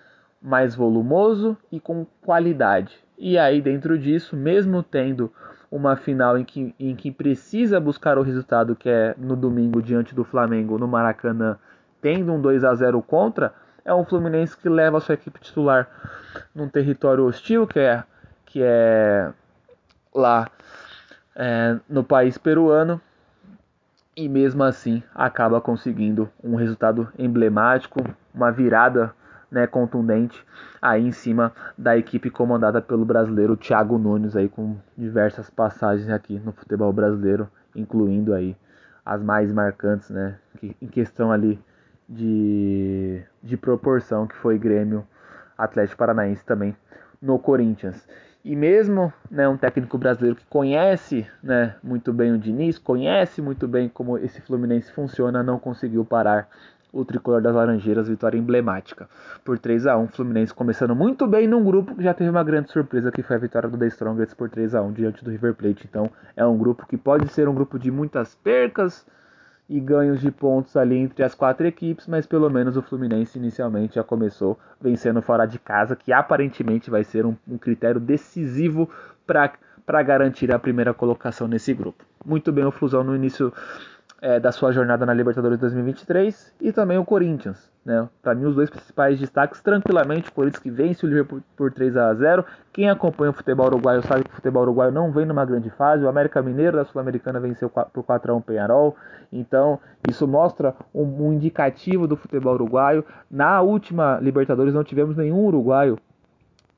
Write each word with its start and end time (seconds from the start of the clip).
mais 0.42 0.76
volumoso 0.76 1.58
e 1.72 1.80
com 1.80 2.06
qualidade. 2.22 2.98
E 3.18 3.38
aí, 3.38 3.62
dentro 3.62 3.98
disso, 3.98 4.36
mesmo 4.36 4.82
tendo 4.82 5.32
uma 5.70 5.96
final 5.96 6.38
em 6.38 6.44
que, 6.44 6.76
em 6.80 6.96
que 6.96 7.12
precisa 7.12 7.80
buscar 7.80 8.18
o 8.18 8.24
resultado, 8.24 8.76
que 8.76 8.90
é 8.90 9.16
no 9.18 9.36
domingo 9.36 9.82
diante 9.82 10.14
do 10.14 10.24
Flamengo 10.24 10.78
no 10.78 10.88
Maracanã 10.88 11.58
tendo 12.02 12.34
um 12.34 12.42
2 12.42 12.64
a 12.64 12.74
0 12.74 13.02
contra, 13.02 13.54
é 13.86 13.94
um 13.94 14.06
Fluminense 14.06 14.58
que 14.58 14.70
leva 14.70 14.98
a 14.98 15.02
sua 15.02 15.16
equipe 15.16 15.40
titular 15.40 15.88
num 16.54 16.68
território 16.68 17.26
hostil, 17.26 17.68
que 17.68 17.80
é, 17.80 18.04
que 18.46 18.62
é 18.62 19.32
lá 20.14 20.50
é, 21.36 21.78
no 21.90 22.04
país 22.04 22.38
peruano, 22.38 23.02
e 24.16 24.28
mesmo 24.28 24.64
assim 24.64 25.02
acaba 25.16 25.62
conseguindo 25.62 26.30
um 26.44 26.56
resultado 26.56 27.08
emblemático, 27.18 28.00
uma 28.34 28.52
virada 28.52 29.14
né, 29.50 29.68
contundente 29.68 30.46
aí 30.82 31.06
em 31.06 31.12
cima 31.12 31.52
da 31.78 31.98
equipe 31.98 32.30
comandada 32.30 32.82
pelo 32.82 33.06
brasileiro 33.06 33.58
Thiago 33.58 33.98
Nunes 33.98 34.36
aí 34.36 34.48
com 34.48 34.78
diversas 34.98 35.50
passagens 35.50 36.10
aqui 36.10 36.40
no 36.40 36.52
futebol 36.52 36.92
brasileiro, 36.94 37.50
incluindo 37.76 38.34
aí 38.34 38.56
as 39.06 39.22
mais 39.22 39.52
marcantes, 39.52 40.10
né, 40.10 40.38
que, 40.60 40.76
em 40.82 40.88
questão 40.88 41.32
ali 41.32 41.60
de, 42.12 43.24
de 43.42 43.56
proporção 43.56 44.28
que 44.28 44.36
foi 44.36 44.60
Grêmio 44.60 45.08
Atlético 45.58 45.98
Paranaense 45.98 46.46
também 46.46 46.76
no 47.22 47.40
Corinthians. 47.40 48.06
E 48.44 48.56
mesmo 48.56 49.14
né, 49.30 49.48
um 49.48 49.56
técnico 49.56 49.98
brasileiro 49.98 50.36
que 50.36 50.46
conhece 50.48 51.26
né, 51.42 51.76
muito 51.82 52.12
bem 52.12 52.34
o 52.34 52.38
Diniz, 52.38 52.78
conhece 52.78 53.42
muito 53.42 53.68
bem 53.68 53.88
como 53.88 54.18
esse 54.18 54.42
Fluminense 54.42 54.92
funciona, 54.92 55.44
não 55.44 55.60
conseguiu 55.60 56.04
parar 56.04 56.50
o 56.92 57.06
tricolor 57.06 57.42
das 57.42 57.56
Laranjeiras, 57.56 58.10
vitória 58.10 58.38
emblemática 58.38 59.08
por 59.46 59.58
3 59.58 59.88
a 59.88 59.98
1 59.98 60.08
Fluminense 60.10 60.54
começando 60.54 60.94
muito 60.94 61.26
bem 61.26 61.48
num 61.48 61.64
grupo 61.64 61.96
que 61.96 62.04
já 62.04 62.14
teve 62.14 62.30
uma 62.30 62.44
grande 62.44 62.70
surpresa 62.72 63.12
que 63.12 63.24
foi 63.24 63.38
a 63.38 63.40
vitória 63.40 63.70
do 63.70 63.78
The 63.78 63.88
Strongest 63.88 64.36
por 64.36 64.50
3 64.50 64.76
a 64.76 64.82
1 64.82 64.92
diante 64.92 65.24
do 65.24 65.32
River 65.32 65.54
Plate. 65.54 65.88
Então 65.90 66.10
é 66.36 66.46
um 66.46 66.58
grupo 66.58 66.86
que 66.86 66.98
pode 66.98 67.32
ser 67.32 67.48
um 67.48 67.54
grupo 67.54 67.80
de 67.80 67.90
muitas 67.90 68.36
percas, 68.36 69.06
e 69.72 69.80
ganhos 69.80 70.20
de 70.20 70.30
pontos 70.30 70.76
ali 70.76 70.98
entre 70.98 71.24
as 71.24 71.34
quatro 71.34 71.66
equipes, 71.66 72.06
mas 72.06 72.28
pelo 72.28 72.50
menos 72.50 72.76
o 72.76 72.82
Fluminense 72.82 73.40
inicialmente 73.40 73.96
já 73.96 74.04
começou 74.04 74.60
vencendo 74.82 75.22
fora 75.22 75.46
de 75.46 75.58
casa, 75.58 75.96
que 75.96 76.12
aparentemente 76.12 76.90
vai 76.90 77.06
ser 77.06 77.26
um, 77.26 77.38
um 77.48 77.58
critério 77.58 77.98
decisivo 77.98 78.90
para 79.26 80.04
garantir 80.04 80.54
a 80.54 80.60
primeira 80.60 80.94
colocação 80.94 81.48
nesse 81.48 81.74
grupo. 81.74 82.04
Muito 82.26 82.52
bem 82.52 82.66
o 82.66 82.72
Flusão 82.72 83.02
no 83.02 83.16
início 83.16 83.54
é, 84.22 84.40
da 84.40 84.52
sua 84.52 84.72
jornada 84.72 85.04
na 85.04 85.14
Libertadores 85.16 85.58
2023 85.58 86.54
e 86.62 86.72
também 86.72 86.98
o 86.98 87.04
Corinthians. 87.04 87.72
Né? 87.84 88.08
Para 88.22 88.36
mim, 88.36 88.46
os 88.46 88.54
dois 88.54 88.70
principais 88.70 89.20
destaques, 89.20 89.60
tranquilamente, 89.62 90.30
o 90.30 90.32
Corinthians 90.32 90.62
que 90.62 90.70
vence 90.70 91.04
o 91.04 91.10
Liverpool 91.10 91.42
por 91.58 91.74
3 91.74 91.98
a 91.98 92.14
0 92.14 92.46
Quem 92.72 92.88
acompanha 92.88 93.32
o 93.32 93.34
futebol 93.34 93.66
uruguaio 93.66 94.04
sabe 94.04 94.24
que 94.24 94.30
o 94.30 94.36
futebol 94.36 94.62
uruguaio 94.62 94.92
não 94.92 95.12
vem 95.12 95.26
numa 95.26 95.44
grande 95.44 95.72
fase. 95.72 96.06
O 96.06 96.08
América 96.08 96.40
Mineiro 96.44 96.78
da 96.78 96.86
Sul-Americana 96.86 97.40
venceu 97.40 97.68
por 97.70 98.04
4 98.04 98.32
a 98.32 98.36
1 98.36 98.42
Penharol. 98.42 98.96
Então, 99.34 99.80
isso 100.08 100.28
mostra 100.28 100.76
um, 100.94 101.28
um 101.28 101.34
indicativo 101.34 102.08
do 102.08 102.16
futebol 102.16 102.54
uruguaio. 102.54 103.04
Na 103.30 103.60
última 103.62 104.20
Libertadores 104.22 104.74
não 104.74 104.84
tivemos 104.84 105.18
nenhum 105.18 105.40
uruguaio 105.40 105.98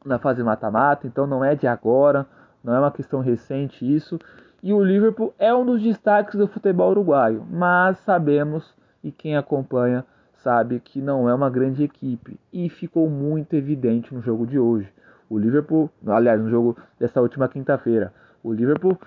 na 0.05 0.17
fase 0.17 0.41
mata-mata, 0.43 1.07
então 1.07 1.27
não 1.27 1.43
é 1.43 1.55
de 1.55 1.67
agora, 1.67 2.25
não 2.63 2.73
é 2.73 2.79
uma 2.79 2.91
questão 2.91 3.19
recente 3.19 3.85
isso. 3.85 4.17
E 4.63 4.71
o 4.71 4.81
Liverpool 4.81 5.33
é 5.37 5.53
um 5.53 5.65
dos 5.65 5.83
destaques 5.83 6.35
do 6.35 6.47
futebol 6.47 6.91
uruguaio, 6.91 7.45
mas 7.51 7.97
sabemos 7.97 8.73
e 9.03 9.11
quem 9.11 9.35
acompanha 9.35 10.05
sabe 10.35 10.79
que 10.79 11.01
não 11.01 11.27
é 11.27 11.33
uma 11.33 11.49
grande 11.49 11.83
equipe 11.83 12.39
e 12.51 12.69
ficou 12.69 13.09
muito 13.09 13.57
evidente 13.57 14.15
no 14.15 14.21
jogo 14.21 14.47
de 14.47 14.57
hoje. 14.57 14.87
O 15.29 15.37
Liverpool, 15.37 15.89
aliás, 16.07 16.39
no 16.39 16.49
jogo 16.49 16.77
dessa 16.97 17.19
última 17.19 17.49
quinta-feira, 17.49 18.13
o 18.41 18.53
Liverpool 18.53 18.97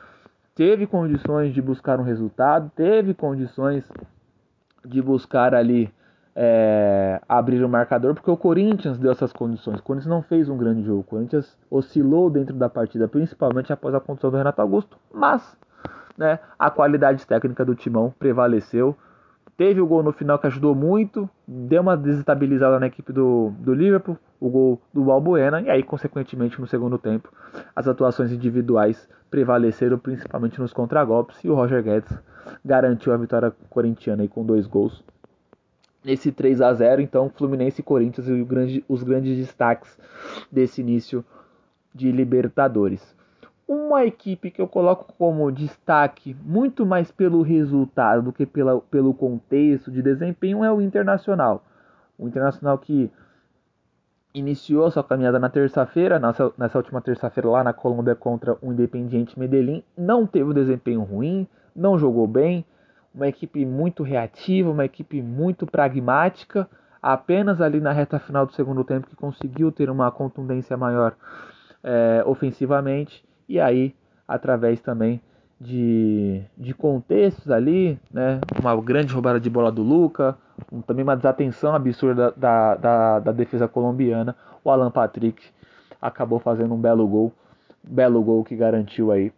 teve 0.55 0.87
condições 0.87 1.55
de 1.55 1.62
buscar 1.62 1.99
um 1.99 2.05
resultado, 2.05 2.71
teve 2.77 3.15
condições 3.15 3.83
de 4.84 5.00
buscar 5.00 5.55
ali 5.55 5.91
é, 6.38 7.19
abrir 7.26 7.64
o 7.64 7.69
marcador, 7.69 8.12
porque 8.12 8.30
o 8.30 8.36
Corinthians 8.36 8.98
deu 8.98 9.10
essas 9.10 9.32
condições. 9.32 9.80
O 9.80 9.82
Corinthians 9.82 10.10
não 10.10 10.20
fez 10.20 10.50
um 10.50 10.58
grande 10.58 10.82
jogo. 10.82 11.00
O 11.00 11.04
Corinthians 11.04 11.56
oscilou 11.70 12.28
dentro 12.28 12.54
da 12.54 12.69
partida, 12.69 13.08
principalmente 13.08 13.72
após 13.72 13.94
a 13.94 14.00
condição 14.00 14.30
do 14.30 14.36
Renato 14.36 14.60
Augusto, 14.60 14.98
mas 15.12 15.56
né, 16.16 16.38
a 16.58 16.70
qualidade 16.70 17.26
técnica 17.26 17.64
do 17.64 17.74
timão 17.74 18.12
prevaleceu. 18.19 18.94
Teve 19.56 19.80
o 19.80 19.86
gol 19.86 20.02
no 20.02 20.12
final 20.12 20.38
que 20.38 20.47
ajudou 20.47 20.74
muito, 20.74 21.28
deu 21.48 21.80
uma 21.80 21.97
desestabilizada 21.97 22.78
na 22.78 22.88
equipe 22.88 23.10
do, 23.10 23.54
do 23.58 23.72
Liverpool, 23.72 24.18
o 24.38 24.50
gol 24.50 24.82
do 24.92 25.04
Balbuena, 25.04 25.62
e 25.62 25.70
aí, 25.70 25.82
consequentemente, 25.82 26.60
no 26.60 26.66
segundo 26.66 26.98
tempo, 26.98 27.32
as 27.74 27.88
atuações 27.88 28.30
individuais 28.30 29.08
prevaleceram, 29.30 29.98
principalmente 29.98 30.60
nos 30.60 30.74
contragolpes, 30.74 31.42
e 31.42 31.48
o 31.48 31.54
Roger 31.54 31.82
Guedes 31.82 32.18
garantiu 32.62 33.14
a 33.14 33.16
vitória 33.16 33.50
corintiana 33.70 34.22
aí 34.22 34.28
com 34.28 34.44
dois 34.44 34.66
gols 34.66 35.03
nesse 36.06 36.31
3 36.31 36.61
a 36.61 36.72
0 36.72 37.03
Então, 37.03 37.28
Fluminense 37.28 37.80
e 37.80 37.84
Corinthians 37.84 38.28
e 38.28 38.45
grande, 38.45 38.84
os 38.89 39.03
grandes 39.03 39.36
destaques 39.36 39.98
desse 40.51 40.80
início 40.80 41.25
de 41.92 42.13
Libertadores. 42.13 43.15
Uma 43.66 44.04
equipe 44.04 44.53
que 44.53 44.63
eu 44.63 44.69
coloco 44.69 45.13
como 45.19 45.51
destaque 45.51 46.36
muito 46.45 46.86
mais 46.86 47.10
pelo 47.10 47.42
resultado 47.42 48.22
do 48.22 48.33
que 48.33 48.47
pela, 48.47 48.80
pelo 48.80 49.13
contexto 49.13 49.91
de 49.91 50.01
desempenho 50.01 50.63
é 50.63 50.72
o 50.72 50.80
Internacional. 50.80 51.65
O 52.16 52.28
Internacional 52.28 52.78
que 52.78 53.10
iniciou 54.33 54.89
sua 54.91 55.03
caminhada 55.03 55.41
na 55.41 55.48
terça-feira, 55.48 56.21
nessa, 56.21 56.53
nessa 56.57 56.78
última 56.78 57.01
terça-feira 57.01 57.48
lá 57.48 57.65
na 57.65 57.72
Colômbia 57.72 58.15
contra 58.15 58.57
o 58.63 58.72
Independiente 58.72 59.36
Medellín, 59.36 59.83
não 59.98 60.25
teve 60.25 60.51
um 60.51 60.54
desempenho 60.54 61.03
ruim, 61.03 61.48
não 61.75 61.98
jogou 61.98 62.28
bem, 62.28 62.65
uma 63.16 63.27
equipe 63.27 63.65
muito 63.65 64.03
reativa, 64.03 64.71
uma 64.71 64.84
equipe 64.84 65.22
muito 65.22 65.66
pragmática, 65.66 66.68
apenas 67.03 67.63
ali 67.63 67.80
na 67.80 67.91
reta 67.91 68.18
final 68.18 68.45
do 68.45 68.53
segundo 68.53 68.84
tempo 68.84 69.09
que 69.09 69.16
conseguiu 69.16 69.72
ter 69.72 69.89
uma 69.89 70.10
contundência 70.10 70.77
maior 70.77 71.16
é, 71.83 72.22
ofensivamente, 72.27 73.24
e 73.48 73.59
aí, 73.59 73.95
através 74.28 74.80
também 74.80 75.21
de, 75.59 76.42
de 76.59 76.74
contextos 76.74 77.51
ali, 77.51 77.98
né? 78.13 78.41
Uma 78.60 78.77
grande 78.83 79.15
roubada 79.15 79.41
de 79.41 79.48
bola 79.48 79.72
do 79.72 79.83
Luca, 79.83 80.36
um, 80.71 80.83
também 80.83 81.03
uma 81.03 81.16
desatenção 81.16 81.74
absurda 81.74 82.34
da, 82.36 82.74
da, 82.74 83.21
da, 83.21 83.33
defesa 83.33 83.66
colombiana. 83.66 84.36
O 84.63 84.71
Alan 84.71 84.91
Patrick 84.91 85.42
acabou 86.03 86.39
fazendo 86.39 86.74
um 86.74 86.80
belo 86.80 87.07
gol, 87.07 87.33
belo 87.83 88.22
gol 88.22 88.45
que 88.45 88.54
garantiu 88.54 89.10
aí 89.10 89.33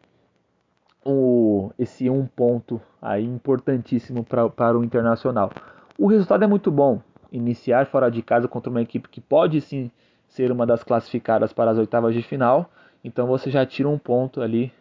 o, 1.05 1.71
esse 1.79 2.09
um 2.11 2.27
ponto 2.27 2.81
aí 3.01 3.25
importantíssimo 3.25 4.25
pra, 4.25 4.49
para 4.49 4.79
o 4.79 4.85
Internacional. 4.85 5.51
O 5.99 6.07
resultado 6.07 6.45
é 6.45 6.47
muito 6.47 6.71
bom. 6.71 7.01
Iniciar 7.31 7.87
fora 7.87 8.11
de 8.11 8.23
casa 8.23 8.49
contra 8.49 8.71
uma 8.71 8.83
equipe 8.83 9.09
que 9.09 9.21
pode 9.21 9.61
sim 9.61 9.91
ser 10.29 10.51
uma 10.53 10.67
das 10.67 10.83
classificadas 10.83 11.53
para 11.53 11.71
as 11.71 11.79
oitavas 11.79 12.15
de 12.15 12.23
final. 12.23 12.71
Então 13.05 13.27
você 13.27 13.51
já 13.51 13.65
tira 13.65 13.89
um 13.89 13.99
ponto 13.99 14.41
ali 14.41 14.73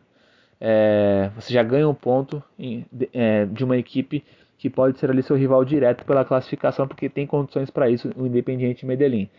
é, 0.60 1.30
você 1.36 1.54
já 1.54 1.64
ganha 1.64 1.88
um 1.88 1.94
ponto 1.94 2.44
em, 2.58 2.86
é, 3.14 3.46
de 3.46 3.64
uma 3.64 3.78
equipe 3.78 4.24
que 4.58 4.70
pode 4.70 4.98
ser 4.98 5.10
ali 5.12 5.22
seu 5.22 5.36
rival 5.36 5.64
direto 5.64 6.04
pela 6.04 6.26
classificação, 6.26 6.88
porque 6.88 7.08
tem 7.08 7.28
condições 7.28 7.70
para 7.70 7.90
isso 7.90 8.10
o 8.18 8.26
Independiente 8.26 8.86
Medellín. 8.86 9.30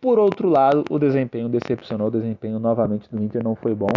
Por 0.00 0.18
outro 0.18 0.48
lado, 0.48 0.84
o 0.88 0.98
desempenho 0.98 1.48
decepcionou, 1.48 2.06
o 2.06 2.10
desempenho 2.10 2.58
novamente 2.58 3.08
do 3.10 3.22
Inter 3.22 3.42
não 3.42 3.56
foi 3.56 3.74
bom 3.74 3.88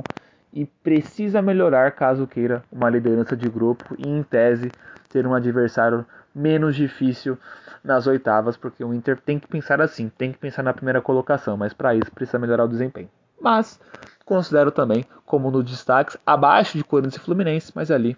e 0.53 0.65
precisa 0.65 1.41
melhorar 1.41 1.91
caso 1.91 2.27
queira 2.27 2.63
uma 2.71 2.89
liderança 2.89 3.35
de 3.35 3.50
grupo 3.50 3.95
e, 3.97 4.07
em 4.07 4.21
tese, 4.21 4.71
ter 5.09 5.25
um 5.25 5.33
adversário 5.33 6.05
menos 6.33 6.75
difícil 6.75 7.38
nas 7.83 8.07
oitavas, 8.07 8.55
porque 8.55 8.83
o 8.83 8.94
Inter 8.94 9.19
tem 9.19 9.39
que 9.39 9.47
pensar 9.47 9.81
assim, 9.81 10.09
tem 10.09 10.31
que 10.31 10.38
pensar 10.38 10.63
na 10.63 10.73
primeira 10.73 11.01
colocação, 11.01 11.57
mas 11.57 11.73
para 11.73 11.95
isso 11.95 12.11
precisa 12.11 12.39
melhorar 12.39 12.65
o 12.65 12.69
desempenho. 12.69 13.09
Mas 13.41 13.79
considero 14.25 14.71
também 14.71 15.05
como 15.25 15.51
no 15.51 15.63
destaque 15.63 16.17
abaixo 16.25 16.77
de 16.77 16.83
Corinthians 16.83 17.15
e 17.15 17.19
Fluminense, 17.25 17.71
mas 17.75 17.91
ali 17.91 18.15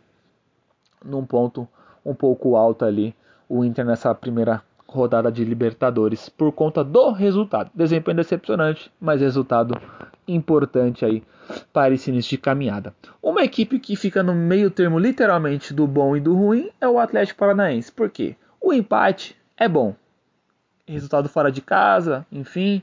num 1.04 1.26
ponto 1.26 1.68
um 2.06 2.14
pouco 2.14 2.56
alto 2.56 2.86
ali 2.86 3.16
o 3.50 3.64
Inter 3.64 3.86
nessa 3.86 4.14
primeira 4.14 4.62
rodada 4.88 5.32
de 5.32 5.44
Libertadores 5.44 6.30
por 6.30 6.52
conta 6.52 6.84
do 6.84 7.12
resultado. 7.12 7.72
Desempenho 7.74 8.18
decepcionante, 8.18 8.92
mas 9.00 9.22
resultado 9.22 9.76
importante 10.28 11.06
aí 11.06 11.24
para 11.72 11.94
esse 11.94 12.10
início 12.10 12.32
de 12.32 12.38
caminhada. 12.38 12.94
Uma 13.22 13.44
equipe 13.44 13.80
que 13.80 13.96
fica 13.96 14.24
no 14.24 14.34
meio 14.34 14.70
termo 14.70 14.98
literalmente 14.98 15.74
do 15.74 15.86
bom 15.86 16.16
e 16.16 16.20
do 16.20 16.34
ruim 16.34 16.70
é 16.80 16.88
o 16.88 17.00
Atlético 17.00 17.40
Paranaense. 17.40 17.92
Por 17.92 18.10
quê? 18.10 18.36
O 18.60 18.74
empate 18.74 19.36
é 19.58 19.68
bom. 19.68 19.96
Resultado 20.88 21.30
fora 21.30 21.52
de 21.52 21.62
casa, 21.62 22.26
enfim. 22.32 22.82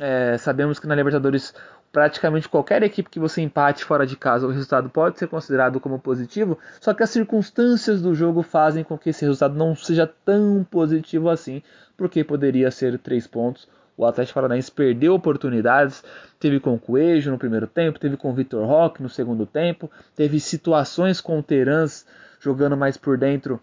É, 0.00 0.36
sabemos 0.38 0.78
que 0.78 0.86
na 0.86 0.94
Libertadores 0.94 1.54
praticamente 1.94 2.48
qualquer 2.48 2.82
equipe 2.82 3.08
que 3.08 3.20
você 3.20 3.40
empate 3.40 3.84
fora 3.84 4.04
de 4.04 4.16
casa, 4.16 4.48
o 4.48 4.50
resultado 4.50 4.90
pode 4.90 5.16
ser 5.16 5.28
considerado 5.28 5.78
como 5.78 5.96
positivo, 5.96 6.58
só 6.80 6.92
que 6.92 7.04
as 7.04 7.10
circunstâncias 7.10 8.02
do 8.02 8.12
jogo 8.16 8.42
fazem 8.42 8.82
com 8.82 8.98
que 8.98 9.10
esse 9.10 9.24
resultado 9.24 9.54
não 9.54 9.76
seja 9.76 10.04
tão 10.24 10.66
positivo 10.68 11.30
assim, 11.30 11.62
porque 11.96 12.24
poderia 12.24 12.68
ser 12.72 12.98
três 12.98 13.28
pontos. 13.28 13.68
O 13.96 14.04
Atlético 14.04 14.34
Paranaense 14.34 14.70
perdeu 14.70 15.14
oportunidades, 15.14 16.02
teve 16.40 16.58
com 16.58 16.74
o 16.74 16.78
Coelho 16.78 17.30
no 17.30 17.38
primeiro 17.38 17.66
tempo, 17.66 17.98
teve 17.98 18.16
com 18.16 18.30
o 18.30 18.34
Vitor 18.34 18.66
Roque 18.66 19.02
no 19.02 19.08
segundo 19.08 19.46
tempo, 19.46 19.90
teve 20.16 20.40
situações 20.40 21.20
com 21.20 21.38
o 21.38 21.42
Terans 21.42 22.04
jogando 22.40 22.76
mais 22.76 22.96
por 22.96 23.16
dentro 23.16 23.60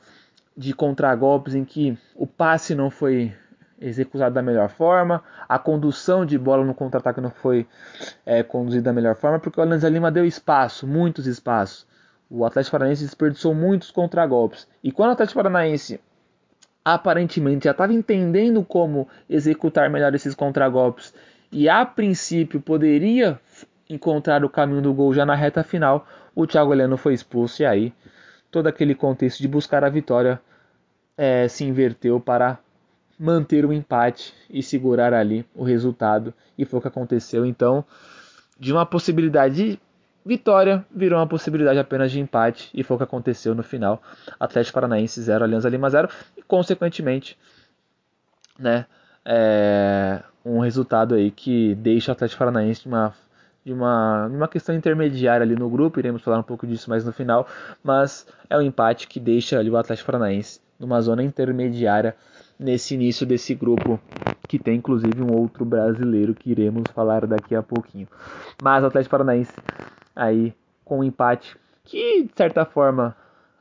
de 0.55 0.73
contragolpes 0.73 1.53
em 1.53 1.65
que 1.65 1.97
o 2.15 2.25
passe 2.25 2.73
não 2.73 2.89
foi 2.89 3.33
executado 3.79 4.35
da 4.35 4.41
melhor 4.41 4.69
forma, 4.69 5.23
a 5.49 5.57
condução 5.57 6.25
de 6.25 6.37
bola 6.37 6.63
no 6.63 6.73
contra-ataque 6.73 7.19
não 7.19 7.31
foi 7.31 7.67
é, 8.25 8.43
conduzida 8.43 8.83
da 8.83 8.93
melhor 8.93 9.15
forma, 9.15 9.39
porque 9.39 9.59
o 9.59 9.63
Alianza 9.63 9.89
Lima 9.89 10.11
deu 10.11 10.23
espaço, 10.23 10.85
muitos 10.87 11.25
espaços. 11.25 11.87
O 12.29 12.45
Atlético 12.45 12.71
Paranaense 12.71 13.03
desperdiçou 13.03 13.53
muitos 13.53 13.91
contragolpes. 13.91 14.67
E 14.83 14.91
quando 14.91 15.09
o 15.09 15.13
Atlético 15.13 15.39
Paranaense 15.39 15.99
aparentemente 16.83 17.65
já 17.65 17.71
estava 17.71 17.93
entendendo 17.93 18.63
como 18.63 19.07
executar 19.29 19.89
melhor 19.89 20.13
esses 20.15 20.33
contragolpes 20.33 21.13
e 21.51 21.69
a 21.69 21.85
princípio 21.85 22.61
poderia 22.61 23.39
encontrar 23.89 24.43
o 24.43 24.49
caminho 24.49 24.81
do 24.81 24.93
gol 24.93 25.13
já 25.13 25.25
na 25.25 25.35
reta 25.35 25.63
final, 25.63 26.07
o 26.33 26.47
Thiago 26.47 26.73
Heleno 26.73 26.97
foi 26.97 27.13
expulso 27.13 27.61
e 27.61 27.65
aí 27.65 27.93
todo 28.49 28.67
aquele 28.67 28.95
contexto 28.95 29.39
de 29.39 29.47
buscar 29.47 29.83
a 29.83 29.89
vitória 29.89 30.41
é, 31.17 31.47
se 31.47 31.63
inverteu 31.63 32.19
para 32.19 32.59
manter 33.21 33.65
o 33.65 33.71
empate 33.71 34.33
e 34.49 34.63
segurar 34.63 35.13
ali 35.13 35.45
o 35.53 35.63
resultado. 35.63 36.33
E 36.57 36.65
foi 36.65 36.79
o 36.79 36.81
que 36.81 36.87
aconteceu. 36.87 37.45
Então, 37.45 37.85
de 38.59 38.73
uma 38.73 38.85
possibilidade 38.85 39.55
de 39.55 39.79
vitória, 40.25 40.85
virou 40.93 41.19
uma 41.19 41.27
possibilidade 41.27 41.79
apenas 41.79 42.11
de 42.11 42.19
empate. 42.19 42.69
E 42.73 42.83
foi 42.83 42.95
o 42.95 42.97
que 42.97 43.03
aconteceu 43.03 43.55
no 43.55 43.63
final. 43.63 44.01
Atlético 44.39 44.75
Paranaense 44.75 45.21
0, 45.21 45.43
Alianza 45.43 45.69
Lima 45.69 45.89
0. 45.89 46.09
E, 46.37 46.41
consequentemente, 46.41 47.37
né, 48.57 48.85
é 49.25 50.21
um 50.43 50.59
resultado 50.59 51.15
aí 51.15 51.31
que 51.31 51.75
deixa 51.75 52.11
o 52.11 52.13
Atlético 52.13 52.39
Paranaense 52.39 52.81
de 52.81 52.87
uma 52.87 53.13
de 53.63 53.71
uma, 53.71 54.25
uma 54.25 54.47
questão 54.47 54.73
intermediária 54.73 55.43
ali 55.43 55.55
no 55.55 55.69
grupo, 55.69 55.99
iremos 55.99 56.23
falar 56.23 56.39
um 56.39 56.43
pouco 56.43 56.65
disso 56.65 56.89
mais 56.89 57.05
no 57.05 57.13
final, 57.13 57.47
mas 57.83 58.25
é 58.49 58.57
um 58.57 58.61
empate 58.61 59.07
que 59.07 59.19
deixa 59.19 59.59
ali 59.59 59.69
o 59.69 59.77
Atlético 59.77 60.07
Paranaense 60.07 60.59
numa 60.79 60.99
zona 60.99 61.21
intermediária 61.21 62.15
nesse 62.59 62.95
início 62.95 63.25
desse 63.25 63.53
grupo, 63.53 63.99
que 64.47 64.57
tem 64.57 64.77
inclusive 64.77 65.21
um 65.21 65.31
outro 65.33 65.63
brasileiro 65.63 66.33
que 66.33 66.51
iremos 66.51 66.83
falar 66.93 67.27
daqui 67.27 67.55
a 67.55 67.61
pouquinho. 67.61 68.07
Mas 68.61 68.83
o 68.83 68.87
Atlético 68.87 69.11
Paranaense 69.11 69.53
aí 70.15 70.53
com 70.83 70.99
um 70.99 71.03
empate 71.03 71.57
que 71.83 72.23
de 72.23 72.31
certa 72.35 72.65
forma 72.65 73.15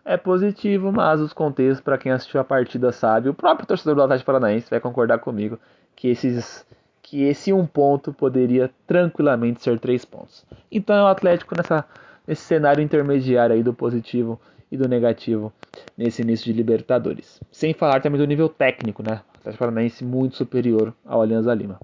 é 0.05 0.17
positivo, 0.17 0.93
mas 0.93 1.21
os 1.21 1.33
contextos 1.33 1.81
para 1.81 1.99
quem 1.99 2.13
assistiu 2.13 2.41
a 2.41 2.45
partida 2.45 2.91
sabe, 2.93 3.29
o 3.29 3.35
próprio 3.35 3.67
torcedor 3.67 3.95
do 3.95 4.03
Atlético 4.03 4.27
Paranaense 4.27 4.71
vai 4.71 4.81
concordar 4.81 5.19
comigo 5.19 5.59
que 5.95 6.09
esses 6.09 6.67
que 7.03 7.25
esse 7.25 7.53
um 7.53 7.67
ponto 7.67 8.13
poderia 8.13 8.71
tranquilamente 8.87 9.63
ser 9.63 9.81
três 9.81 10.05
pontos. 10.05 10.47
Então 10.71 10.95
é 10.95 11.03
o 11.03 11.09
Atlético 11.09 11.57
nessa, 11.57 11.85
nesse 12.27 12.43
cenário 12.43 12.83
intermediário 12.83 13.55
aí 13.55 13.65
do 13.65 13.75
positivo 13.75 14.41
e 14.71 14.77
do 14.77 14.89
negativo 14.89 15.53
nesse 15.97 16.23
início 16.23 16.45
de 16.45 16.53
Libertadores. 16.53 17.41
Sem 17.51 17.75
falar 17.75 18.01
também 18.01 18.21
do 18.21 18.27
nível 18.27 18.49
técnico, 18.49 19.03
né? 19.03 19.23
O 19.35 19.39
Atlético 19.39 19.59
Paranaense 19.59 20.05
muito 20.05 20.37
superior 20.37 20.95
ao 21.05 21.21
Alianza 21.21 21.53
Lima. 21.53 21.81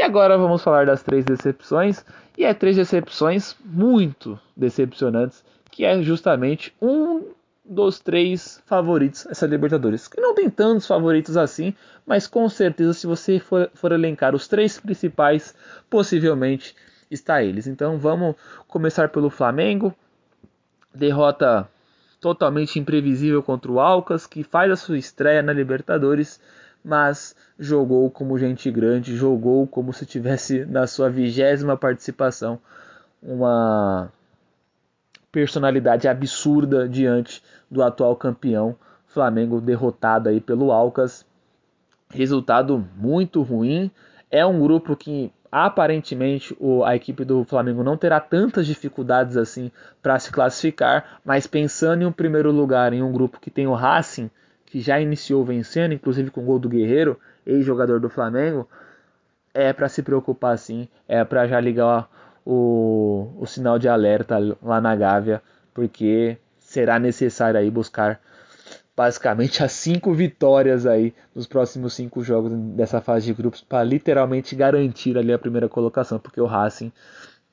E 0.00 0.02
agora 0.02 0.38
vamos 0.38 0.62
falar 0.62 0.86
das 0.86 1.02
três 1.02 1.26
decepções, 1.26 2.02
e 2.38 2.42
é 2.42 2.54
três 2.54 2.74
decepções 2.74 3.54
muito 3.62 4.40
decepcionantes, 4.56 5.44
que 5.70 5.84
é 5.84 6.00
justamente 6.02 6.74
um 6.80 7.34
dos 7.62 8.00
três 8.00 8.62
favoritos 8.64 9.26
essa 9.26 9.46
Libertadores. 9.46 10.08
Que 10.08 10.18
não 10.18 10.34
tem 10.34 10.48
tantos 10.48 10.86
favoritos 10.86 11.36
assim, 11.36 11.74
mas 12.06 12.26
com 12.26 12.48
certeza 12.48 12.94
se 12.94 13.06
você 13.06 13.38
for, 13.38 13.70
for 13.74 13.92
elencar 13.92 14.34
os 14.34 14.48
três 14.48 14.80
principais, 14.80 15.54
possivelmente 15.90 16.74
está 17.10 17.42
eles. 17.42 17.66
Então 17.66 17.98
vamos 17.98 18.36
começar 18.66 19.10
pelo 19.10 19.28
Flamengo. 19.28 19.94
Derrota 20.94 21.68
totalmente 22.18 22.78
imprevisível 22.78 23.42
contra 23.42 23.70
o 23.70 23.78
Alcas, 23.78 24.26
que 24.26 24.42
faz 24.44 24.72
a 24.72 24.76
sua 24.76 24.96
estreia 24.96 25.42
na 25.42 25.52
Libertadores, 25.52 26.40
mas 26.84 27.34
jogou 27.58 28.10
como 28.10 28.38
gente 28.38 28.70
grande, 28.70 29.16
jogou 29.16 29.66
como 29.66 29.92
se 29.92 30.06
tivesse 30.06 30.64
na 30.64 30.86
sua 30.86 31.10
vigésima 31.10 31.76
participação 31.76 32.58
uma 33.22 34.10
personalidade 35.30 36.08
absurda 36.08 36.88
diante 36.88 37.42
do 37.70 37.82
atual 37.82 38.16
campeão 38.16 38.76
Flamengo 39.10 39.60
derrotado 39.60 40.28
aí 40.28 40.40
pelo 40.40 40.72
Alcas. 40.72 41.26
Resultado 42.10 42.86
muito 42.96 43.42
ruim. 43.42 43.90
É 44.30 44.46
um 44.46 44.60
grupo 44.60 44.96
que 44.96 45.32
aparentemente 45.50 46.56
a 46.84 46.94
equipe 46.94 47.24
do 47.24 47.44
Flamengo 47.44 47.82
não 47.82 47.96
terá 47.96 48.20
tantas 48.20 48.66
dificuldades 48.66 49.36
assim 49.36 49.70
para 50.00 50.18
se 50.20 50.30
classificar, 50.30 51.20
mas 51.24 51.46
pensando 51.46 52.02
em 52.02 52.06
um 52.06 52.12
primeiro 52.12 52.52
lugar 52.52 52.92
em 52.92 53.02
um 53.02 53.12
grupo 53.12 53.40
que 53.40 53.50
tem 53.50 53.66
o 53.66 53.74
Racing, 53.74 54.30
que 54.70 54.80
já 54.80 55.00
iniciou 55.00 55.44
vencendo, 55.44 55.92
inclusive 55.92 56.30
com 56.30 56.40
o 56.40 56.44
gol 56.44 56.58
do 56.58 56.68
Guerreiro, 56.68 57.18
ex-jogador 57.44 57.98
do 57.98 58.08
Flamengo, 58.08 58.68
é 59.52 59.72
para 59.72 59.88
se 59.88 60.00
preocupar 60.00 60.56
sim, 60.56 60.88
é 61.08 61.24
para 61.24 61.46
já 61.48 61.60
ligar 61.60 62.08
o, 62.46 63.32
o 63.36 63.46
sinal 63.46 63.78
de 63.80 63.88
alerta 63.88 64.38
lá 64.62 64.80
na 64.80 64.94
Gávea, 64.94 65.42
porque 65.74 66.38
será 66.60 67.00
necessário 67.00 67.58
aí 67.58 67.68
buscar 67.68 68.20
basicamente 68.96 69.64
as 69.64 69.72
cinco 69.72 70.14
vitórias 70.14 70.86
aí 70.86 71.12
nos 71.34 71.48
próximos 71.48 71.94
cinco 71.94 72.22
jogos 72.22 72.52
dessa 72.52 73.00
fase 73.00 73.26
de 73.26 73.34
grupos 73.34 73.60
para 73.60 73.82
literalmente 73.82 74.54
garantir 74.54 75.18
ali 75.18 75.32
a 75.32 75.38
primeira 75.38 75.68
colocação, 75.68 76.20
porque 76.20 76.40
o 76.40 76.46
Racing 76.46 76.92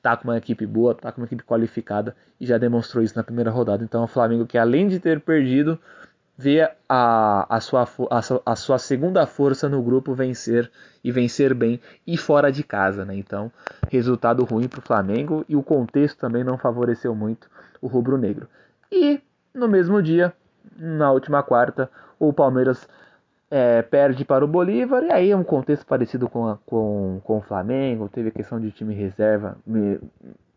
tá 0.00 0.16
com 0.16 0.28
uma 0.28 0.38
equipe 0.38 0.64
boa, 0.66 0.94
tá 0.94 1.10
com 1.10 1.20
uma 1.20 1.26
equipe 1.26 1.42
qualificada 1.42 2.14
e 2.40 2.46
já 2.46 2.58
demonstrou 2.58 3.02
isso 3.02 3.16
na 3.16 3.24
primeira 3.24 3.50
rodada. 3.50 3.82
Então 3.82 4.04
o 4.04 4.06
Flamengo 4.06 4.46
que 4.46 4.56
além 4.56 4.86
de 4.86 5.00
ter 5.00 5.20
perdido 5.20 5.78
ver 6.38 6.70
a, 6.88 7.56
a, 7.56 7.60
sua, 7.60 7.82
a, 7.82 8.52
a 8.52 8.56
sua 8.56 8.78
segunda 8.78 9.26
força 9.26 9.68
no 9.68 9.82
grupo 9.82 10.14
vencer 10.14 10.70
e 11.02 11.10
vencer 11.10 11.52
bem 11.52 11.80
e 12.06 12.16
fora 12.16 12.52
de 12.52 12.62
casa, 12.62 13.04
né? 13.04 13.16
Então, 13.16 13.50
resultado 13.90 14.44
ruim 14.44 14.68
para 14.68 14.78
o 14.78 14.82
Flamengo 14.82 15.44
e 15.48 15.56
o 15.56 15.64
contexto 15.64 16.20
também 16.20 16.44
não 16.44 16.56
favoreceu 16.56 17.12
muito 17.12 17.50
o 17.82 17.88
rubro-negro. 17.88 18.46
E 18.90 19.20
no 19.52 19.66
mesmo 19.66 20.00
dia, 20.00 20.32
na 20.76 21.10
última 21.10 21.42
quarta, 21.42 21.90
o 22.20 22.32
Palmeiras 22.32 22.88
é, 23.50 23.82
perde 23.82 24.24
para 24.24 24.44
o 24.44 24.48
Bolívar, 24.48 25.02
e 25.02 25.10
aí 25.10 25.30
é 25.32 25.36
um 25.36 25.42
contexto 25.42 25.84
parecido 25.86 26.28
com, 26.28 26.46
a, 26.46 26.58
com, 26.64 27.20
com 27.24 27.38
o 27.38 27.42
Flamengo, 27.42 28.08
teve 28.08 28.28
a 28.28 28.32
questão 28.32 28.60
de 28.60 28.70
time 28.70 28.94
reserva. 28.94 29.56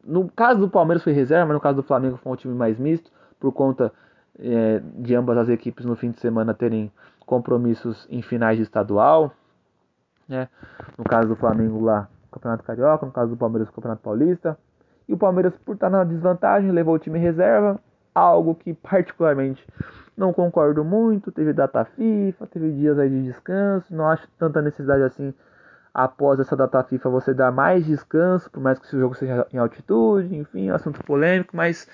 No 0.03 0.29
caso 0.29 0.59
do 0.59 0.69
Palmeiras 0.69 1.03
foi 1.03 1.13
reserva, 1.13 1.47
mas 1.47 1.55
no 1.55 1.61
caso 1.61 1.77
do 1.77 1.83
Flamengo 1.83 2.17
foi 2.17 2.33
um 2.33 2.35
time 2.35 2.53
mais 2.53 2.77
misto, 2.77 3.11
por 3.39 3.51
conta 3.51 3.91
é, 4.39 4.81
de 4.95 5.15
ambas 5.15 5.37
as 5.37 5.49
equipes 5.49 5.85
no 5.85 5.95
fim 5.95 6.11
de 6.11 6.19
semana 6.19 6.53
terem 6.53 6.91
compromissos 7.25 8.07
em 8.09 8.21
finais 8.21 8.57
de 8.57 8.63
estadual. 8.63 9.33
Né? 10.27 10.47
No 10.97 11.03
caso 11.03 11.27
do 11.27 11.35
Flamengo 11.35 11.83
lá, 11.83 12.07
Campeonato 12.31 12.63
Carioca, 12.63 13.05
no 13.05 13.11
caso 13.11 13.31
do 13.31 13.37
Palmeiras, 13.37 13.69
Campeonato 13.69 14.01
Paulista. 14.01 14.57
E 15.07 15.13
o 15.13 15.17
Palmeiras, 15.17 15.53
por 15.65 15.75
estar 15.75 15.89
na 15.89 16.03
desvantagem, 16.03 16.71
levou 16.71 16.95
o 16.95 16.99
time 16.99 17.19
reserva, 17.19 17.79
algo 18.15 18.55
que 18.55 18.73
particularmente 18.73 19.65
não 20.15 20.31
concordo 20.31 20.83
muito. 20.83 21.31
Teve 21.31 21.53
data 21.53 21.83
FIFA, 21.83 22.47
teve 22.47 22.71
dias 22.71 22.97
aí 22.97 23.09
de 23.09 23.23
descanso, 23.23 23.93
não 23.93 24.07
acho 24.07 24.27
tanta 24.37 24.61
necessidade 24.61 25.03
assim 25.03 25.33
após 25.93 26.39
essa 26.39 26.55
data 26.55 26.81
FIFA 26.83 27.09
você 27.09 27.33
dar 27.33 27.51
mais 27.51 27.85
descanso, 27.85 28.49
por 28.49 28.61
mais 28.61 28.79
que 28.79 28.95
o 28.95 28.99
jogo 28.99 29.15
seja 29.15 29.45
em 29.51 29.57
altitude, 29.57 30.35
enfim, 30.35 30.69
assunto 30.69 31.03
polêmico, 31.03 31.55
mas 31.55 31.87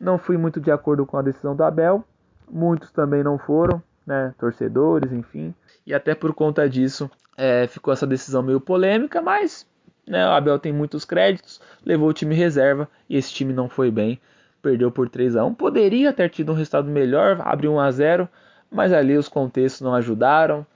não 0.00 0.18
fui 0.18 0.36
muito 0.36 0.60
de 0.60 0.70
acordo 0.70 1.06
com 1.06 1.16
a 1.16 1.22
decisão 1.22 1.54
do 1.54 1.62
Abel. 1.62 2.04
Muitos 2.50 2.90
também 2.90 3.22
não 3.22 3.38
foram, 3.38 3.82
né, 4.06 4.34
torcedores, 4.38 5.12
enfim, 5.12 5.54
e 5.86 5.94
até 5.94 6.14
por 6.14 6.32
conta 6.34 6.68
disso 6.68 7.10
é, 7.36 7.66
ficou 7.66 7.92
essa 7.92 8.06
decisão 8.06 8.42
meio 8.42 8.60
polêmica, 8.60 9.20
mas 9.20 9.66
né, 10.06 10.26
o 10.26 10.30
Abel 10.30 10.58
tem 10.58 10.72
muitos 10.72 11.04
créditos, 11.04 11.60
levou 11.84 12.08
o 12.08 12.12
time 12.12 12.34
reserva 12.34 12.88
e 13.08 13.16
esse 13.16 13.32
time 13.32 13.52
não 13.52 13.68
foi 13.68 13.90
bem, 13.90 14.20
perdeu 14.62 14.90
por 14.90 15.08
3 15.08 15.36
a 15.36 15.44
1 15.44 15.54
Poderia 15.54 16.12
ter 16.12 16.30
tido 16.30 16.52
um 16.52 16.54
resultado 16.54 16.88
melhor, 16.88 17.40
abriu 17.40 17.72
1 17.74 17.80
a 17.80 17.90
0 17.90 18.28
mas 18.70 18.92
ali 18.92 19.16
os 19.16 19.28
contextos 19.28 19.80
não 19.80 19.94
ajudaram 19.94 20.66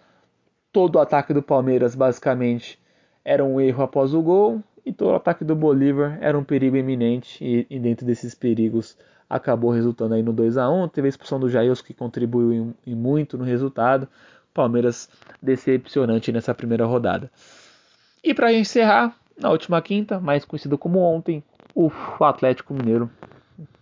todo 0.73 0.97
o 0.97 0.99
ataque 0.99 1.33
do 1.33 1.43
Palmeiras 1.43 1.95
basicamente 1.95 2.79
era 3.25 3.45
um 3.45 3.61
erro 3.61 3.83
após 3.83 4.15
o 4.15 4.23
gol 4.23 4.63
e 4.85 4.93
todo 4.93 5.11
o 5.11 5.17
ataque 5.17 5.45
do 5.45 5.55
Bolívar 5.55 6.19
era 6.21 6.39
um 6.39 6.45
perigo 6.45 6.77
iminente 6.77 7.43
e, 7.45 7.67
e 7.69 7.79
dentro 7.79 8.07
desses 8.07 8.35
perigos 8.35 8.97
acabou 9.29 9.71
resultando 9.71 10.15
aí 10.15 10.23
no 10.23 10.33
2 10.33 10.57
a 10.57 10.69
1 10.69 10.89
teve 10.89 11.07
a 11.07 11.11
expulsão 11.11 11.39
do 11.39 11.49
Jailson 11.49 11.85
que 11.85 11.95
contribuiu 11.95 12.53
em, 12.53 12.75
em 12.87 12.95
muito 12.95 13.37
no 13.37 13.45
resultado. 13.45 14.09
Palmeiras 14.53 15.09
decepcionante 15.41 16.33
nessa 16.33 16.53
primeira 16.53 16.85
rodada. 16.85 17.31
E 18.23 18.35
para 18.35 18.53
encerrar 18.53 19.15
na 19.39 19.51
última 19.51 19.81
quinta 19.81 20.19
mais 20.19 20.45
conhecido 20.45 20.77
como 20.77 20.99
ontem 20.99 21.43
o 21.75 21.91
Atlético 22.21 22.75
Mineiro 22.75 23.09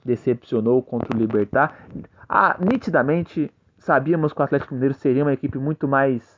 decepcionou 0.04 0.82
contra 0.82 1.16
o 1.16 1.18
Libertar. 1.18 1.86
Ah, 2.28 2.56
nitidamente 2.60 3.50
sabíamos 3.78 4.32
que 4.32 4.40
o 4.40 4.44
Atlético 4.44 4.74
Mineiro 4.74 4.94
seria 4.94 5.24
uma 5.24 5.32
equipe 5.32 5.58
muito 5.58 5.88
mais 5.88 6.37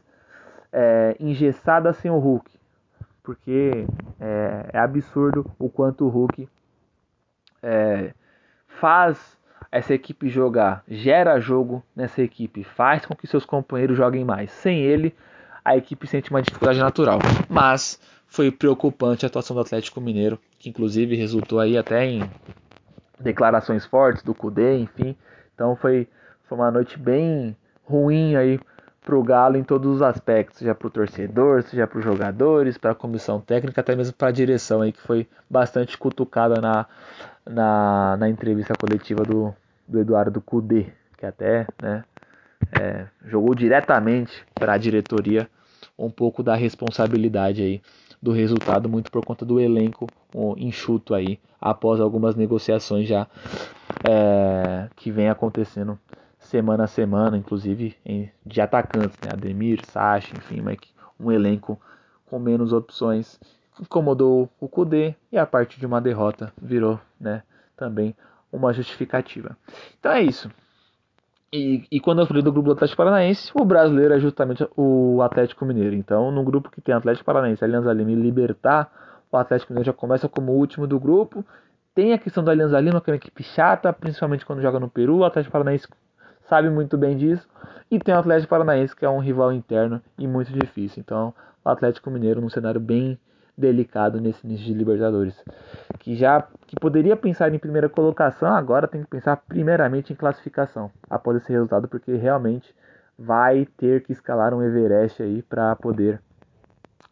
é, 0.73 1.17
engessada 1.19 1.93
sem 1.93 2.11
o 2.11 2.19
Hulk. 2.19 2.51
Porque 3.23 3.87
é, 4.21 4.71
é, 4.73 4.79
absurdo 4.79 5.51
o 5.59 5.69
quanto 5.69 6.07
o 6.07 6.09
Hulk 6.09 6.49
é, 7.63 8.13
faz 8.67 9.39
essa 9.71 9.95
equipe 9.95 10.29
jogar, 10.29 10.83
gera 10.89 11.39
jogo 11.39 11.83
nessa 11.95 12.23
equipe, 12.23 12.65
faz 12.65 13.07
com 13.07 13.15
que 13.15 13.27
seus 13.27 13.45
companheiros 13.45 13.97
joguem 13.97 14.25
mais. 14.25 14.51
Sem 14.51 14.81
ele, 14.81 15.15
a 15.65 15.77
equipe 15.77 16.07
sente 16.07 16.31
uma 16.31 16.43
dificuldade 16.43 16.81
natural. 16.81 17.19
Mas 17.49 18.01
foi 18.27 18.51
preocupante 18.51 19.25
a 19.25 19.29
atuação 19.29 19.55
do 19.55 19.63
Atlético 19.63 20.01
Mineiro, 20.01 20.39
que 20.59 20.69
inclusive 20.69 21.15
resultou 21.15 21.61
aí 21.61 21.77
até 21.77 22.05
em 22.07 22.29
declarações 23.19 23.85
fortes 23.85 24.23
do 24.23 24.35
Cudê, 24.35 24.79
enfim. 24.79 25.17
Então 25.55 25.77
foi, 25.77 26.09
foi 26.49 26.59
uma 26.59 26.71
noite 26.71 26.99
bem 26.99 27.57
ruim 27.85 28.37
aí 28.37 28.59
para 29.05 29.17
o 29.17 29.23
Galo 29.23 29.57
em 29.57 29.65
todos 29.65 29.97
os 29.97 30.03
aspectos, 30.03 30.59
seja 30.59 30.75
para 30.75 30.87
o 30.87 30.91
torcedor, 30.91 31.63
seja 31.63 31.87
para 31.87 31.99
os 31.99 32.05
jogadores, 32.05 32.77
para 32.77 32.93
a 32.93 32.95
comissão 32.95 33.41
técnica, 33.41 33.81
até 33.81 33.97
mesmo 33.97 34.15
para 34.15 34.29
a 34.29 34.33
direção 34.33 34.83
aí 34.83 34.93
que 34.93 35.01
foi 35.01 35.27
bastante 35.49 35.97
cutucada 35.97 36.61
na, 36.61 36.87
na, 37.49 38.17
na 38.19 38.29
entrevista 38.29 38.75
coletiva 38.79 39.23
do, 39.25 39.55
do 39.89 40.01
Eduardo 40.01 40.41
Cudê, 40.41 40.87
que 41.17 41.25
até 41.25 41.67
né, 41.83 42.05
é, 42.79 43.07
jogou 43.27 43.55
diretamente 43.55 44.45
para 44.55 44.75
a 44.75 44.79
diretoria 44.79 45.49
um 45.99 46.11
pouco 46.11 46.43
da 46.43 46.55
responsabilidade 46.55 47.63
aí 47.63 47.83
do 48.21 48.33
resultado, 48.33 48.89
muito 48.89 49.11
por 49.11 49.25
conta 49.25 49.47
do 49.47 49.59
elenco 49.59 50.07
um, 50.35 50.55
enxuto 50.59 51.15
aí, 51.15 51.39
após 51.59 52.01
algumas 52.01 52.37
negociações 52.37 53.09
já 53.09 53.27
é, 54.09 54.89
que 54.95 55.11
vem 55.11 55.31
acontecendo 55.31 55.99
semana 56.51 56.85
a 56.85 56.89
semana, 56.89 57.37
inclusive 57.37 57.97
em, 58.05 58.31
de 58.45 58.61
atacantes, 58.61 59.19
né? 59.23 59.31
Ademir, 59.33 59.85
Sacha, 59.87 60.35
enfim, 60.37 60.63
um 61.19 61.31
elenco 61.31 61.81
com 62.27 62.39
menos 62.39 62.73
opções 62.73 63.39
incomodou 63.81 64.49
o 64.61 64.69
Kudê 64.69 65.15
e 65.33 65.39
a 65.39 65.47
partir 65.47 65.81
de 65.81 65.87
uma 65.87 66.01
derrota 66.01 66.53
virou, 66.61 67.01
né, 67.19 67.43
também 67.77 68.15
uma 68.53 68.73
justificativa. 68.73 69.57
Então 69.99 70.13
é 70.13 70.23
isso. 70.23 70.51
E, 71.53 71.85
e, 71.91 71.99
quando 71.99 72.21
eu 72.21 72.27
falei 72.27 72.43
do 72.43 72.53
grupo 72.53 72.69
do 72.69 72.75
Atlético 72.75 72.99
Paranaense, 72.99 73.51
o 73.55 73.65
brasileiro 73.65 74.15
é 74.15 74.21
justamente 74.21 74.69
o 74.77 75.21
Atlético 75.21 75.65
Mineiro. 75.65 75.97
Então, 75.97 76.31
no 76.31 76.45
grupo 76.45 76.71
que 76.71 76.81
tem 76.81 76.95
Atlético 76.95 77.25
Paranaense, 77.25 77.65
Alianza 77.65 77.93
Lima 77.93 78.13
e 78.13 78.15
Libertar, 78.15 78.89
o 79.33 79.37
Atlético 79.37 79.73
Mineiro 79.73 79.87
já 79.87 79.93
começa 79.93 80.29
como 80.29 80.53
último 80.53 80.87
do 80.87 81.01
grupo. 81.01 81.45
Tem 81.93 82.13
a 82.13 82.19
questão 82.19 82.45
do 82.45 82.51
Alianza 82.51 82.79
Lima, 82.79 83.01
que 83.01 83.11
é 83.11 83.13
uma 83.13 83.17
equipe 83.17 83.43
chata, 83.43 83.93
principalmente 83.93 84.47
quando 84.47 84.63
joga 84.63 84.79
no 84.79 84.89
Peru. 84.89 85.19
O 85.19 85.25
Atlético 85.25 85.51
Paranaense 85.51 85.89
sabe 86.51 86.69
muito 86.69 86.99
bem 86.99 87.17
disso. 87.17 87.49
E 87.89 87.99
tem 87.99 88.13
o 88.15 88.19
Atlético 88.19 88.51
Paranaense, 88.51 88.95
que 88.95 89.05
é 89.05 89.09
um 89.09 89.21
rival 89.21 89.53
interno 89.53 90.03
e 90.19 90.27
muito 90.27 90.53
difícil. 90.53 91.01
Então, 91.01 91.33
o 91.65 91.69
Atlético 91.69 92.11
Mineiro 92.11 92.41
num 92.41 92.51
cenário 92.51 92.81
bem 92.81 93.19
delicado 93.57 94.21
nesse 94.21 94.45
início 94.45 94.67
de 94.67 94.75
Libertadores. 94.75 95.35
Que 96.01 96.17
já 96.17 96.45
que 96.67 96.77
poderia 96.81 97.17
pensar 97.17 97.55
em 97.55 97.59
primeira 97.59 97.89
colocação, 97.89 98.53
agora 98.53 98.89
tem 98.89 99.03
que 99.03 99.09
pensar 99.09 99.37
primeiramente 99.37 100.13
em 100.13 100.17
classificação 100.17 100.91
após 101.09 101.37
esse 101.37 101.53
resultado, 101.53 101.87
porque 101.87 102.15
realmente 102.17 102.75
vai 103.19 103.67
ter 103.77 104.03
que 104.03 104.13
escalar 104.13 104.53
um 104.55 104.63
Everest 104.63 105.23
aí 105.23 105.43
para 105.43 105.77
poder 105.77 106.21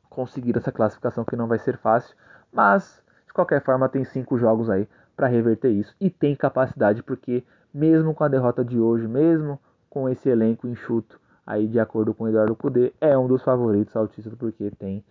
conseguir 0.09 0.57
essa 0.57 0.73
classificação 0.73 1.25
que 1.25 1.37
não 1.37 1.47
vai 1.47 1.59
ser 1.59 1.76
fácil, 1.76 2.16
mas 2.52 3.02
de 3.26 3.33
qualquer 3.33 3.62
forma 3.62 3.88
tem 3.88 4.04
cinco 4.04 4.38
jogos 4.38 4.71
aí 4.71 4.88
para 5.14 5.26
reverter 5.26 5.71
isso 5.71 5.95
e 6.00 6.09
tem 6.09 6.35
capacidade 6.35 7.02
porque 7.02 7.45
mesmo 7.72 8.14
com 8.14 8.25
a 8.25 8.28
derrota 8.28 8.64
de 8.64 8.78
hoje, 8.78 9.06
mesmo 9.06 9.58
com 9.88 10.08
esse 10.08 10.28
elenco 10.28 10.66
enxuto, 10.66 11.20
aí 11.46 11.66
de 11.66 11.80
acordo 11.80 12.14
com 12.14 12.25
o 12.25 12.28
Eduardo 12.28 12.54
Cudê, 12.54 12.92
é 13.00 13.16
um 13.16 13.26
dos 13.26 13.42
favoritos 13.42 13.94
ao 13.96 14.08
título 14.08 14.37
porque 14.37 14.70
tem 14.72 15.04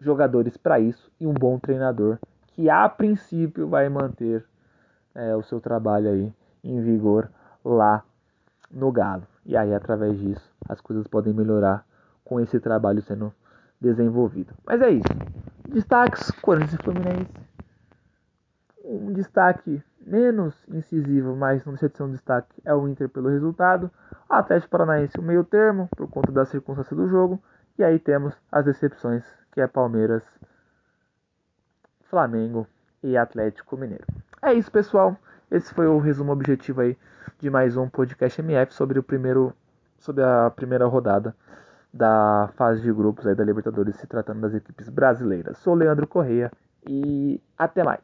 jogadores 0.00 0.56
para 0.56 0.80
isso 0.80 1.10
e 1.20 1.26
um 1.26 1.34
bom 1.34 1.58
treinador 1.58 2.18
que 2.48 2.68
a 2.68 2.88
princípio 2.88 3.68
vai 3.68 3.88
manter 3.88 4.44
é, 5.14 5.34
o 5.36 5.42
seu 5.42 5.60
trabalho 5.60 6.10
aí 6.10 6.32
em 6.64 6.80
vigor 6.80 7.30
lá 7.64 8.04
no 8.70 8.90
Galo. 8.90 9.26
E 9.44 9.56
aí 9.56 9.74
através 9.74 10.18
disso 10.18 10.52
as 10.68 10.80
coisas 10.80 11.06
podem 11.06 11.32
melhorar 11.32 11.84
com 12.24 12.40
esse 12.40 12.58
trabalho 12.60 13.02
sendo 13.02 13.32
desenvolvido. 13.80 14.54
Mas 14.64 14.80
é 14.80 14.90
isso. 14.90 15.08
Destaques: 15.68 16.30
Corinthians 16.42 16.74
e 16.74 16.82
Fluminense. 16.82 17.32
Um 18.84 19.12
destaque 19.12 19.82
menos 20.06 20.54
incisivo, 20.68 21.34
mas 21.36 21.64
não 21.64 21.72
deixa 21.72 21.88
de 21.88 21.96
ser 21.96 22.02
um 22.02 22.10
destaque, 22.10 22.60
é 22.64 22.74
o 22.74 22.88
Inter 22.88 23.08
pelo 23.08 23.28
resultado. 23.28 23.90
O 24.28 24.34
Atlético 24.34 24.70
Paranaense 24.70 25.18
o 25.18 25.22
meio 25.22 25.44
termo, 25.44 25.88
por 25.96 26.08
conta 26.08 26.32
da 26.32 26.44
circunstância 26.44 26.96
do 26.96 27.08
jogo. 27.08 27.42
E 27.78 27.84
aí 27.84 27.98
temos 27.98 28.34
as 28.50 28.64
decepções, 28.64 29.24
que 29.52 29.60
é 29.60 29.66
Palmeiras, 29.66 30.22
Flamengo 32.02 32.66
e 33.02 33.16
Atlético 33.16 33.76
Mineiro. 33.76 34.06
É 34.42 34.52
isso, 34.52 34.70
pessoal. 34.70 35.16
Esse 35.50 35.72
foi 35.72 35.86
o 35.86 35.98
resumo 35.98 36.32
objetivo 36.32 36.80
aí 36.80 36.96
de 37.38 37.50
mais 37.50 37.76
um 37.76 37.88
podcast 37.88 38.40
MF 38.40 38.72
sobre 38.74 38.98
o 38.98 39.02
primeiro 39.02 39.54
sobre 39.98 40.24
a 40.24 40.50
primeira 40.50 40.86
rodada 40.86 41.34
da 41.92 42.50
fase 42.56 42.82
de 42.82 42.92
grupos 42.92 43.26
aí 43.26 43.34
da 43.34 43.44
Libertadores, 43.44 43.96
se 43.96 44.06
tratando 44.06 44.40
das 44.40 44.54
equipes 44.54 44.88
brasileiras. 44.88 45.58
Sou 45.58 45.74
Leandro 45.74 46.06
Correia 46.06 46.50
e 46.86 47.40
até 47.56 47.84
mais. 47.84 48.00